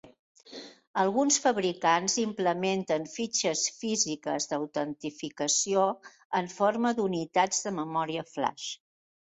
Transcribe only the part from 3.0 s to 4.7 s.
fitxes físiques